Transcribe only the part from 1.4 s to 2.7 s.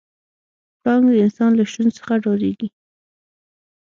له شتون څخه ډارېږي.